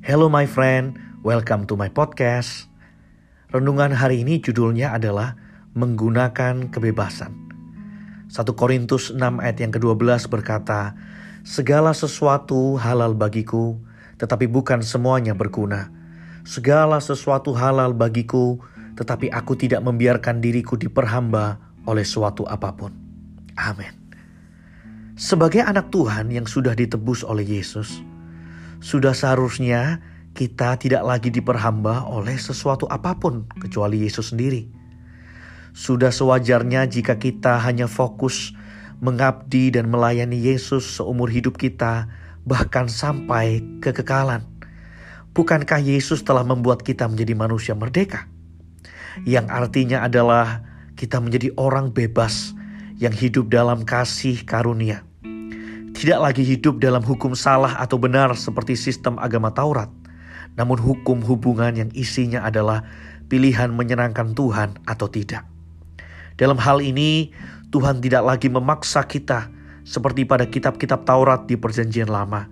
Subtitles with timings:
[0.00, 2.72] Hello my friend, welcome to my podcast.
[3.52, 5.36] Renungan hari ini judulnya adalah
[5.76, 7.36] Menggunakan Kebebasan.
[8.32, 10.96] 1 Korintus 6 ayat yang ke-12 berkata,
[11.44, 13.76] Segala sesuatu halal bagiku,
[14.16, 15.92] tetapi bukan semuanya berguna.
[16.48, 18.56] Segala sesuatu halal bagiku,
[18.96, 22.96] tetapi aku tidak membiarkan diriku diperhamba oleh suatu apa pun.
[23.52, 23.92] Amin.
[25.20, 28.00] Sebagai anak Tuhan yang sudah ditebus oleh Yesus,
[28.80, 30.00] sudah seharusnya
[30.32, 34.66] kita tidak lagi diperhamba oleh sesuatu apa pun kecuali Yesus sendiri.
[35.76, 38.56] Sudah sewajarnya jika kita hanya fokus
[39.04, 42.08] mengabdi dan melayani Yesus seumur hidup kita,
[42.48, 44.42] bahkan sampai kekekalan.
[45.30, 48.26] Bukankah Yesus telah membuat kita menjadi manusia merdeka?
[49.22, 50.66] Yang artinya adalah
[50.98, 52.56] kita menjadi orang bebas
[52.98, 55.09] yang hidup dalam kasih karunia
[56.00, 59.92] tidak lagi hidup dalam hukum salah atau benar seperti sistem agama Taurat,
[60.56, 62.88] namun hukum hubungan yang isinya adalah
[63.28, 65.44] pilihan menyenangkan Tuhan atau tidak.
[66.40, 67.36] Dalam hal ini,
[67.68, 69.52] Tuhan tidak lagi memaksa kita
[69.84, 72.48] seperti pada kitab-kitab Taurat di Perjanjian Lama.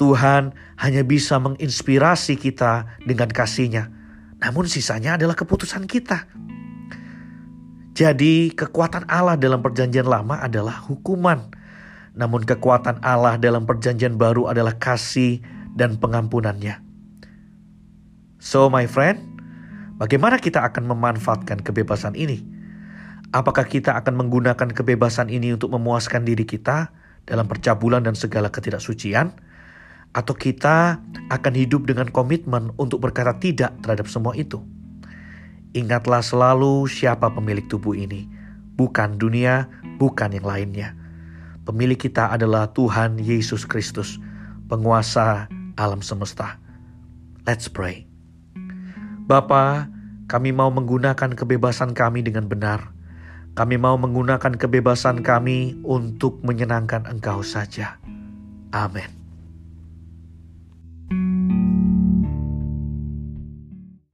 [0.00, 3.92] Tuhan hanya bisa menginspirasi kita dengan kasihnya,
[4.40, 6.24] namun sisanya adalah keputusan kita.
[7.92, 11.57] Jadi, kekuatan Allah dalam Perjanjian Lama adalah hukuman
[12.18, 15.38] namun kekuatan Allah dalam perjanjian baru adalah kasih
[15.78, 16.82] dan pengampunannya.
[18.42, 19.22] So my friend,
[20.02, 22.42] bagaimana kita akan memanfaatkan kebebasan ini?
[23.30, 26.90] Apakah kita akan menggunakan kebebasan ini untuk memuaskan diri kita
[27.22, 29.38] dalam percabulan dan segala ketidaksucian?
[30.10, 30.98] Atau kita
[31.30, 34.58] akan hidup dengan komitmen untuk berkata tidak terhadap semua itu?
[35.76, 38.26] Ingatlah selalu siapa pemilik tubuh ini,
[38.74, 40.97] bukan dunia, bukan yang lainnya.
[41.68, 44.16] Pemilik kita adalah Tuhan Yesus Kristus,
[44.72, 46.56] penguasa alam semesta.
[47.44, 48.08] Let's pray.
[49.28, 49.84] Bapa,
[50.32, 52.88] kami mau menggunakan kebebasan kami dengan benar.
[53.52, 58.00] Kami mau menggunakan kebebasan kami untuk menyenangkan Engkau saja.
[58.72, 59.17] Amin.